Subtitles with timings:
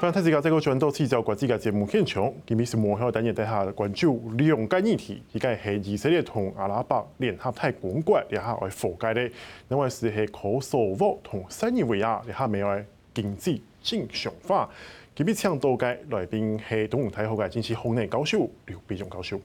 [0.00, 9.30] 欢迎大家再个转到四条国际嘅节目现场，今日是幕后等日底下关注两个议题，一个系以色列同阿拉伯联合大公国两下来和解咧，
[9.68, 12.82] 另外是系科索沃同塞尔维亚两下未来
[13.12, 14.70] 经济正常化。
[15.14, 19.38] 今日请到嘅来宾系东吴大学嘅经济学人教授刘必中教授，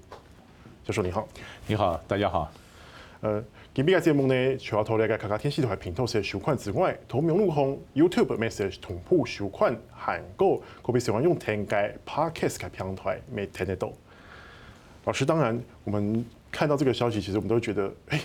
[0.85, 1.27] 教授你好，
[1.67, 2.49] 你好，大家好。
[3.20, 3.44] 呃，
[3.75, 13.91] 今日嘅节目呢，除咗讨论嘅客家天气台平头是收看之外，同名路红 YouTube message 同步收款韩国，可别喜欢用听嘅 Podcast 嘅平台没听得到。
[15.03, 18.21] 老师，当然我们看到这个消息，其实我们都觉得，哎，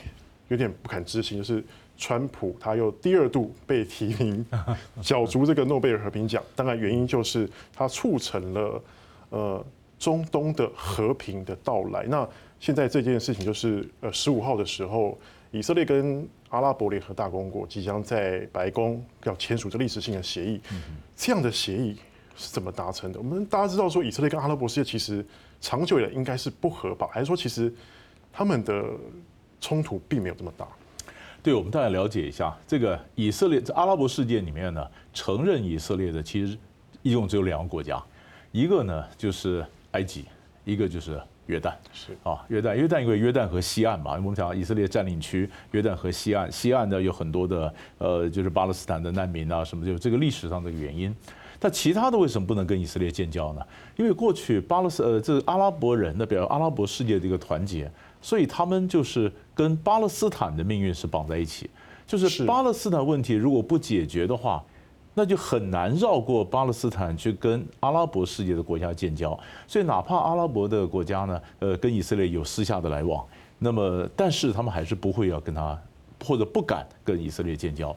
[0.46, 1.64] 有点不敢置信，就是
[1.98, 4.46] 川普他又第二度被提名
[5.02, 8.82] 角逐这个诺贝尔和平奖，当然原因就是他促成了
[9.30, 9.66] 呃
[9.98, 12.04] 中东的和平的到来。
[12.04, 12.28] 那
[12.60, 15.18] 现在这件事情就是，呃，十五号的时候，
[15.52, 20.60] 以色列跟阿拉伯联合大公国即将在白宫要签署这历史性的协议。
[21.16, 21.96] 这样的协议
[22.37, 23.18] 是怎么达成的？
[23.18, 25.26] 我们大家知道说，以色列跟阿拉伯世界其实
[25.60, 27.09] 长久以来应该是不和吧？
[27.10, 27.73] 还是说其实
[28.32, 28.84] 他们的
[29.60, 30.68] 冲突并没有这么大？
[31.42, 36.57] 对，我们大概了解一下，这个以色列在阿拉伯世界里面呢，承认以色列的其实
[37.02, 38.01] 一共只有两个国家，
[38.52, 40.26] 一个呢就是埃及，
[40.64, 41.20] 一个就是。
[41.51, 51.15] 约旦是啊，约旦，约旦因为约旦河西岸嘛，我们讲以色列占领区，约旦河西岸，西岸呢有很多的呃，就是巴勒斯坦的难民啊，什么就这个历史上的原因。
[51.59, 53.60] 但其他的为什么不能跟以色列建交呢？
[53.96, 57.90] 因为过去巴勒斯呃，这个阿拉伯人的比如阿拉伯世界的一个团结，
[58.23, 61.68] 所以他们就是跟巴勒斯坦的命运是绑在一起，
[62.07, 64.62] 就是巴勒斯坦问题如果不解决的话。
[65.12, 73.25] 那就很难绕过巴勒斯坦去跟阿拉伯世界的国家建交，所以哪怕阿拉伯的国家呢，呃，跟以色列有私下的来往，
[73.59, 75.77] 那么但是他们还是不会要跟他
[76.25, 77.94] 或者不敢跟以色列建交。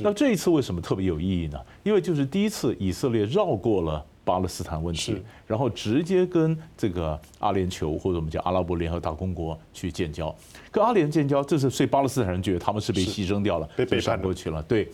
[0.00, 1.58] 那这一次为什么特别有意义呢？
[1.84, 10.34] 因为就是第一次以色列绕过了巴勒斯坦问题，然后直接跟这个阿联酋或者我们叫阿拉伯联合大公国去建交，
[10.72, 14.88] 跟阿联建交，这是所以巴勒斯坦人觉得他们是被牺牲掉了，被闪过去了，对。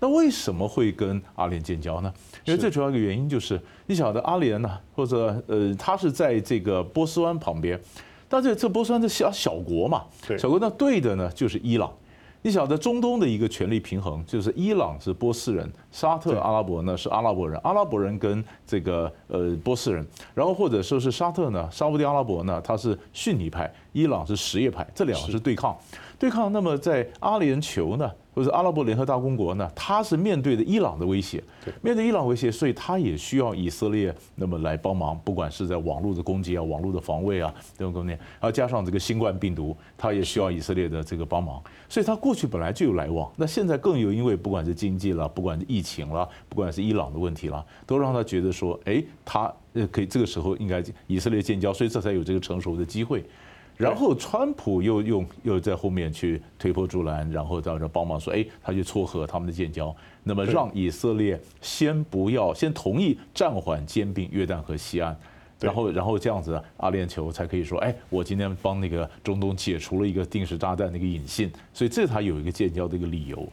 [0.00, 2.12] 那为什么会跟阿联建交呢？
[2.44, 7.78] 因为最主要一个原因就是，你晓得阿联呢，或者呃，他是在这个波斯湾旁边，
[8.28, 10.04] 但是这波斯湾是小小国嘛，
[10.38, 11.92] 小国那对的呢就是伊朗。
[12.40, 20.06] 你晓得中东的一个权力平衡，就是伊朗是波斯人，沙特阿拉伯呢是阿拉伯人，阿拉伯人跟这个呃波斯人，
[20.36, 25.76] 然后或者说是沙特呢，沙乌地阿拉伯呢，它是逊尼派，伊朗是什叶派，这两个是对抗，
[26.16, 26.52] 对抗。
[26.52, 28.08] 那么在阿联酋呢？
[28.38, 31.42] 或者阿拉伯联合大公国呢，它是面对的伊朗的威胁，
[31.82, 53.24] 面对伊朗威胁，所以它也需要以色列那么来帮忙，不管是在网络的攻击啊、网络的防卫啊这种方面，然后加上这个新冠病毒，它也需要以色列的这个帮忙，所以它过去本来就有来往，那现在更有，因为不管是经济了，不管是疫情了，不管是伊朗的问题了，都让他觉得说，哎，他呃可以这个时候应该以色列建交，所以这才有这个成熟的机会。
[53.78, 59.94] 然后川普又用又在后面去推波助澜，然后到这帮忙说，哎，他去撮合他们的建交，
[60.24, 65.16] 那么让以色列先不要先同意暂缓兼并约旦和西岸，
[65.60, 73.48] 然后然后这样子阿联酋才可以说，哎，我今天帮那个中东解除了一个定时炸弹的一个引信，所以这才有一个建交的一个理由。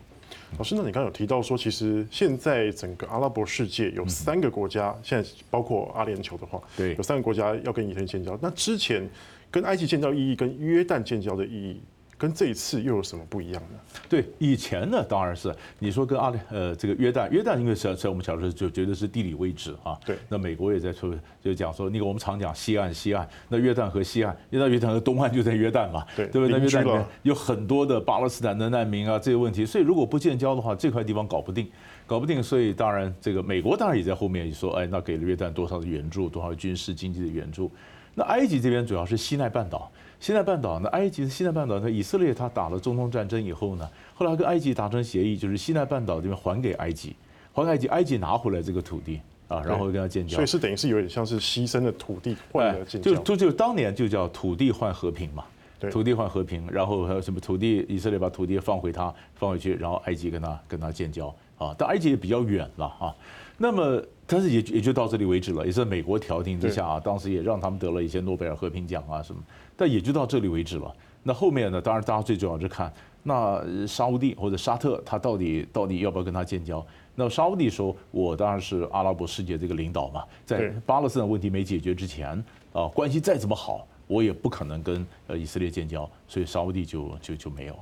[0.58, 9.08] 老师，那你刚刚有提到说，其实现在整个阿拉伯世界有三个国家，现在包括阿联酋的话，对，有三个国家要跟以色列建交，那之前。
[9.56, 11.82] 跟埃及建交意义跟约旦建交的意义，
[12.18, 13.80] 跟这一次又有什么不一样呢？
[14.10, 19.98] 对，以前呢，当然是你说跟阿联呃这个约旦，约旦因为在在我们小时候就觉得是地理位置啊。
[20.06, 20.18] 对。
[20.28, 26.06] 那美国也在说，就讲说那个我们常讲西岸西岸，那约旦和西岸，约旦约旦和东岸就在约旦嘛。
[26.18, 26.28] 对。
[26.28, 26.60] 对不对？
[26.60, 31.70] 那约旦里面有很多的巴勒斯坦的难民啊，这些问题，所以如果不建交的话，这块地方搞不定，
[32.06, 37.72] 搞不定，所以当然这个美国当然也在后面说，哎，那给了约旦多少的援助，多少军事经济的援助。
[38.16, 47.16] 那埃及这边主要是西奈半岛，西奈半岛，那埃及的西奈半岛，那以色列他打了中东战争以后呢，后来跟埃及达成协议，就是西奈半岛这边还给埃及，
[47.54, 49.20] 还给埃及，埃及拿回来这个土地
[49.50, 55.44] 啊，然后跟他建交，所以是等于是有点像是牺牲的土地换了建交，就就就当年就叫土地换和平嘛，
[55.92, 61.28] 土地换和平，然后还有什么土地，以色列把土地放回他放回去，然后埃及跟他跟他建交
[61.58, 63.16] 啊，但埃及也比较远了啊。
[63.58, 69.42] 那么，但是也也就到这里为止了，也是美国调停之下啊，当时也让他们得了一些诺贝尔和平奖啊什么，
[69.78, 70.94] 但也就到这里为止了。
[71.24, 71.82] 那后面呢？
[71.82, 72.92] 当然，大家最重要是看
[73.24, 76.86] 那沙乌地或者沙特，他到底到底要不要跟他建交？
[77.16, 82.32] 那沙乌地说，我当然是阿拉伯世界这个领导嘛，在巴勒斯坦问题没解决之前
[82.74, 87.78] 啊，关系再怎么好，我也不可能跟呃以色列建交，所以沙乌地就就就没有。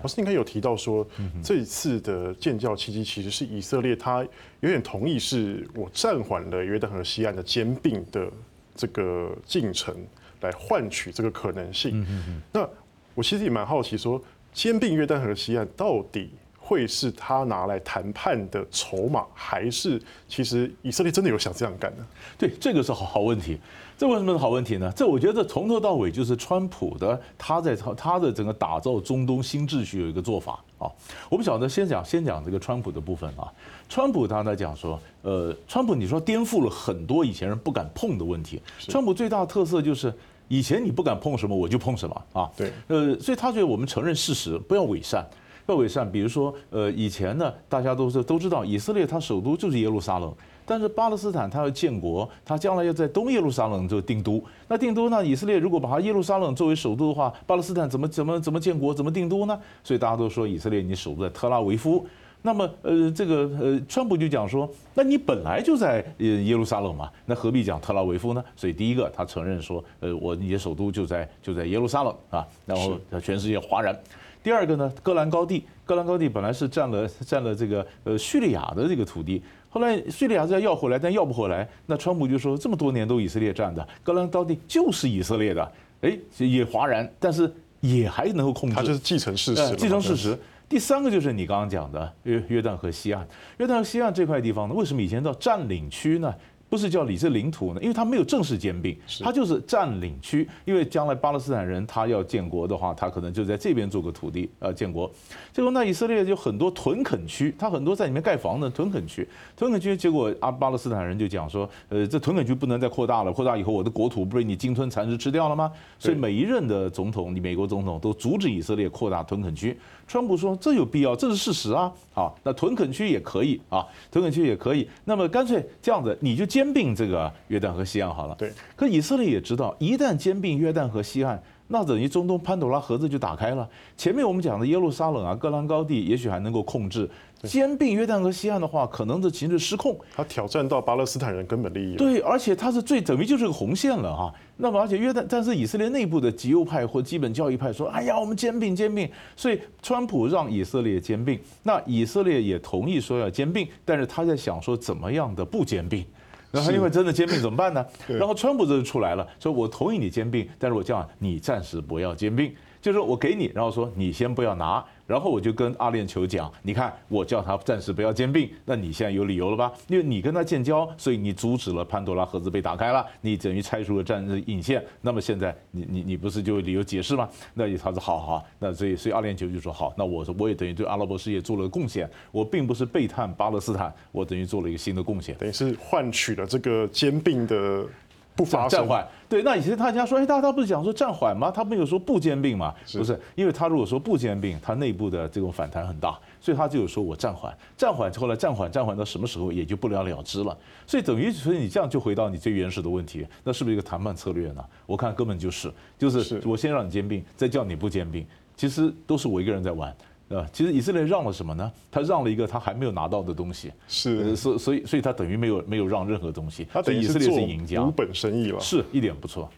[0.00, 1.06] 老师，应该有提到说，
[1.44, 4.26] 这一次的建交契机其实是以色列，他
[4.60, 8.28] 有点同意是我暂缓了约旦河西岸的兼并的
[8.74, 9.94] 这个进程，
[10.40, 12.04] 来换取这个可能性。
[12.52, 12.68] 那
[13.14, 14.20] 我其实也蛮好奇，说
[14.52, 22.04] 兼并约旦河西岸到底会是他拿来谈判的筹码，还是其实以色列真的有想这样干呢？
[22.36, 23.58] 对，这个是好好问题。
[24.02, 24.92] 这为什么是好问题呢？
[24.96, 30.90] 这我觉得从头到尾就是川普的他在他的整个打造中东新秩序有一个做法啊。
[31.30, 33.46] 我们晓得先讲先讲这个川普的部分啊。
[33.88, 38.60] 川普他在讲说，呃，川普你说颠覆了很多以前人不敢碰的问题。
[38.88, 40.12] 川普最大的特色就是
[40.48, 42.50] 以前你不敢碰什么我就碰什么啊。
[42.56, 45.30] 对，呃，所以他觉得我们承认事实，不要伪善，不
[45.66, 46.10] 要伪善。
[46.10, 50.32] 比如说，呃，以前呢，大家都是都知道以色列它首都就是耶路撒冷。
[50.64, 54.42] 但是巴勒斯坦它要建国，它将来要在东耶路撒冷做定都。
[54.68, 55.24] 那定都呢？
[55.24, 59.58] 以色列如果把它耶路撒冷作为首都的话，巴勒斯坦怎么怎么怎么建国，怎么定都呢？
[59.82, 62.06] 所以大家都说以色列你首都在特拉维夫。
[62.44, 68.42] 那么呃，这个呃，川普就讲说，那你本来就在呃耶路撒冷嘛，那何必讲特拉维夫呢？
[68.56, 73.96] 所以第一个他承认说，呃，我你的首都就在就在耶路撒冷啊，然后全世界哗然。
[74.42, 79.42] 第二个呢，戈兰高地，戈兰高地本来是占了占了这个呃叙利亚的这个土地。
[79.70, 85.72] 后来叙利亚是要要回来，但要不回来，那川普就说这么多年都以色列占的，戈兰高地就是以色列的，
[86.02, 87.50] 哎，也哗然，但是
[87.80, 90.36] 也还能够控制，他就是继承事实，继承事实。
[90.68, 93.26] 第三个就是你刚刚讲的约约旦河西岸，
[93.58, 96.34] 约旦河西岸这块地方呢，为什么以前叫占领区呢？
[96.72, 97.80] 不是叫以色列领土呢？
[97.82, 100.48] 因为他没有正式兼并，他就是占领区。
[100.64, 105.10] 因为将来巴勒斯坦人他要建国的话，他可能就在这边做个土地呃建国。
[105.52, 109.94] 结果那以色列就很多屯垦区，他很多在里面盖房子屯垦区，屯垦区。
[109.94, 115.70] 结果阿巴勒斯坦人就讲说，呃，这屯垦区不能再扩大了，扩大以后我的国土不被你鲸吞蚕食吃掉了吗？
[115.98, 119.76] 所以每一任的总统，你美国总统都阻止以色列扩大屯垦区。
[120.12, 121.90] 川普说这有必要，这是事实啊。
[122.12, 124.86] 好，那屯垦区也可以啊，屯垦区也可以。
[125.06, 128.34] 那么干脆这样子，你就兼并这个约旦和西岸好了。
[128.34, 128.52] 对。
[128.76, 133.68] 可以色列也知道，一旦兼并约旦和西岸，那等于中东潘朵拉盒子就打开了。
[133.96, 137.08] 前面我们讲的耶路撒冷啊、戈兰高地，也许还能够控制。
[137.42, 141.96] 兼并约旦河西岸的话，可能这情势失控，他挑战到巴勒斯坦人根本利益。
[141.96, 144.32] 对，而且他是最等于就是个红线了哈。
[144.58, 156.04] 那么，而且约旦，但是以色列内部的极右派或基本教义派说：“哎呀，我们兼并兼并。”所以，川普让以色列兼并，那以色列也同意说要兼并，但是他在想说怎么样的不兼并。
[156.52, 157.84] 然后，因为真的兼并怎么办呢？
[158.06, 169.70] 然后，川普这就出来了，说：“我同意你兼并，但是我叫，你暂时不要兼并，就是说我给你，然后说你先不要拿。”然后我就跟阿联酋讲，你看我叫他暂时不要兼并，那你现在有理由了吧？
[169.86, 174.82] 因为你跟他建交，所以你阻止了潘多拉盒子被打开了，你等于拆除了战争引线。
[175.02, 177.28] 那么现在你你你不是就有理由解释吗？
[177.52, 187.84] 那他说好好，那所以所以阿联酋就说好，那我说我也等于对阿拉伯世界做了贡献，我并不是背叛巴勒斯坦，我等于做了一个新的贡献，等于是换取了这个兼并的。
[188.34, 191.50] 不发暂缓，对，那以前大家说，哎，大家不是讲说暂缓吗？
[191.50, 192.74] 他没有说不兼并嘛？
[192.92, 200.56] 不是，因为他如果说不兼并，他内部的这种反弹很大，所以他就有说我暂缓，暂缓，后来暂缓，暂缓到什么时候也就不了了之了。
[200.86, 204.64] 所以等于，所以你这样就回到你最原始的问题，那是不是一个谈判策略呢？
[204.86, 209.94] 我看根本就是，就是我先让你兼并，再叫你不兼并，其实都是我一个人在玩。
[210.34, 211.70] 啊，其实以色列让了什么呢？
[211.90, 219.50] 他让了一个他还没有拿到的东西，是，所所以所以他等于没有没有让任何东西，他等于以色列是赢家，无本生意了，是一点不错。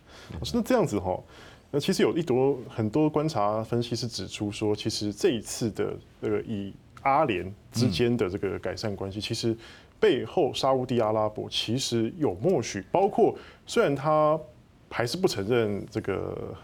[0.53, 1.19] 那这样子哈，
[1.71, 9.57] 那其实有一多很多观察分析是指出说，其实这一次的这个以阿联之间的这个改善关系，其实
[10.01, 14.39] 背后沙乌地阿拉伯其实有默许，包括虽然他
[14.91, 16.55] 还是不承认这个。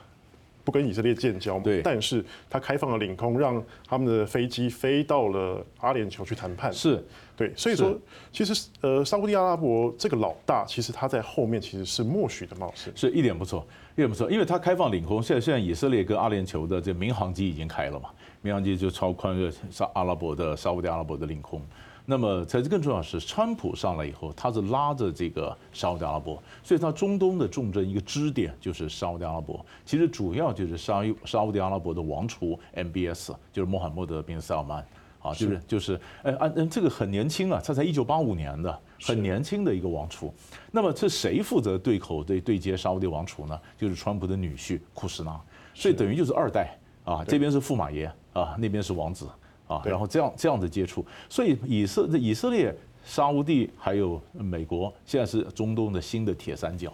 [0.70, 6.72] 不跟以色列建交嘛，对，但是他开放了领空，让他们的飞机飞到了阿联酋去谈判。
[6.72, 7.04] 是，
[7.36, 7.98] 对，所以说
[8.30, 18.10] 其实呃，沙乌地阿拉伯这个老大，其实他在后面其实是默许的冒险，是一点不错，一点不错，因为他开放领空，现在现在以色列跟阿联酋的这民航机已经开了嘛，
[18.40, 21.60] 民航机就超宽越沙阿拉伯的沙乌地阿拉伯的领空。
[22.07, 29.64] 那么，才是更重要的是，川普上来以后，他是拉着这个沙乌地阿拉伯，所以他中东的重镇一个支点就是沙乌地阿拉伯。
[29.85, 34.85] 其实主要就是沙沙乌地阿拉伯的王储 MBS，就是穆罕默德宾萨尔曼
[35.23, 40.35] 啊，就是就是，哎，嗯，这个很年轻啊，他才一九八五年的，很年轻的一个王储。
[40.73, 43.61] 那么，这谁负责对口对对接沙乌地王储呢？
[43.76, 45.40] 就是川普的女婿库什纳，
[45.75, 49.28] 所以等于就是二代啊，这边是驸马爷啊，那边是王子。
[49.70, 52.74] 啊，然后这样这样的接触，所以以色以色列、
[53.04, 56.92] 沙乌地还有美国，现在是中东的新的铁三角。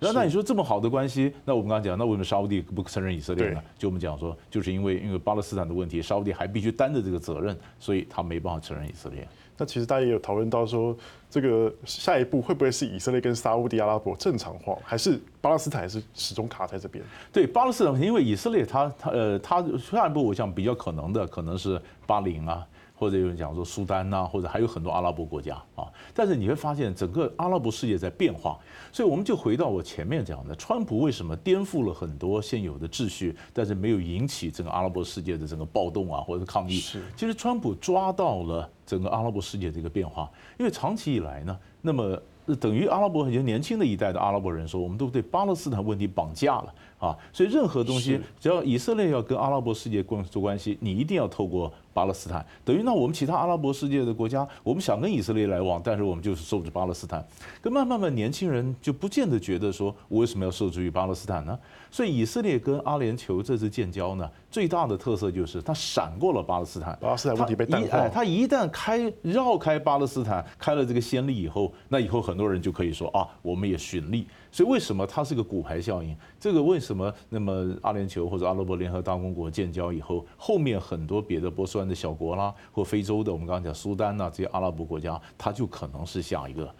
[0.00, 3.60] 那那你说这么好的关系，那我们刚刚讲，那为什么沙乌地不承认以色列呢？
[3.76, 9.26] 就我们讲说，就是因为因为巴勒斯坦的问题，沙乌地还必须担着这个责任，所以他没办法承认以色列。
[9.56, 10.96] 那其实大家也有讨论到说，
[11.28, 17.04] 这个下一步会不会是以色列跟沙乌地阿拉伯正常化，还是巴勒斯坦是始终卡在这边？
[17.32, 22.64] 对巴勒斯坦，因为以色列他他呃他下一步我想比较可能的可能是巴林啊。
[22.98, 28.58] 或者有人讲说苏丹呐、啊，或者还有很多阿拉伯国家啊，但是你会发现整个阿拉伯世界在变化，
[28.92, 36.80] 所以我们就回到我前面讲的，川普为什么颠覆了很多现有的秩序，但是没有引起整个阿拉伯世界的整个暴动啊，或者抗议？
[36.80, 40.28] 是，其实川普抓到了整个阿拉伯世界的一个变化，
[40.58, 41.56] 因为长期以来呢，
[41.88, 42.20] 那么
[42.60, 51.72] 等于阿拉伯很多年轻的一代的阿拉伯人说，我们都对巴勒斯坦问题绑架了啊，所以任何东西只要以色列要跟阿拉伯世界关做关系，你一定要透过。
[51.98, 57.26] 巴勒斯坦等于那我们其他阿拉伯世界的国家，我们想跟以色列来往，但是我们就是受制巴勒斯坦。
[57.60, 61.58] 可慢慢慢，年轻人就不见得觉得说，我为什么要受制于巴勒斯坦呢？
[61.90, 66.98] 所以以色列跟阿联酋这次建交呢，最大的特色就是它闪过了巴勒斯坦。
[67.00, 68.08] 巴勒斯坦问题被淡化。
[68.08, 74.26] 它一旦开绕开巴勒斯坦，开了这个先例以后，那以后很多人就可以说啊，我们也循例。
[74.50, 76.16] 所以为什么它是个骨牌效应？
[76.40, 86.74] 这个为什么那么阿联酋或者阿拉伯联合大公国建交以后，后面很多别的波斯湾的小国啦，或非洲的，我们刚刚讲苏丹呐、啊、这些阿拉伯国家，它就可能是下一个。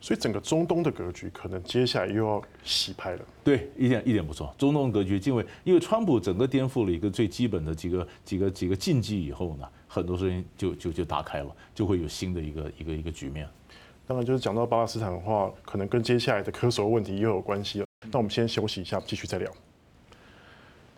[0.00, 3.24] 所以整个中东的格局可能接下来又要洗牌了。
[3.42, 4.54] 对，一点一点不错。
[4.58, 13.48] 中东格局，因为因为川普整个颠覆了一个最基本的几个几个几个禁忌以后呢，很多事情就就就打开了，就会有新的一个一个一个局面。
[14.06, 17.86] 当然，就是讲到巴勒斯坦的话，可能跟接下来的科索问题又有关系了。
[18.12, 19.50] 那我们先休息一下，继续再聊。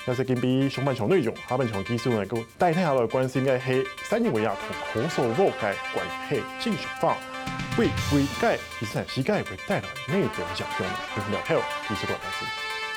[0.08, 7.16] 那是跟比上半场内容，下半场技术能够带太好的关系，应该是塞尼维亚同科索沃盖关系正常化，
[7.76, 10.66] 为为盖以斯兰世界会带来内部影响。
[10.78, 12.87] 我们聊后技术关系。